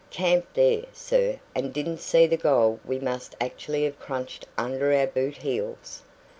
[0.09, 5.05] Camped there, sir, and didn't see the gold we must actually have crunched under our
[5.05, 6.01] boot heels.